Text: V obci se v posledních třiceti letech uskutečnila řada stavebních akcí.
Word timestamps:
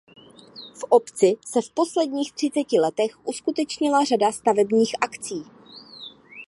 V 0.75 0.83
obci 0.89 1.33
se 1.45 1.61
v 1.61 1.69
posledních 1.73 2.33
třiceti 2.33 2.79
letech 2.79 3.27
uskutečnila 3.27 4.03
řada 4.03 4.31
stavebních 4.31 4.95
akcí. 5.01 5.43